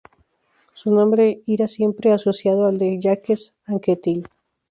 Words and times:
Su 0.73 0.89
nombre 0.89 1.43
irá 1.45 1.67
siempre 1.67 2.11
asociado 2.11 2.65
al 2.65 2.79
de 2.79 2.99
Jacques 2.99 3.53
Anquetil. 3.65 4.27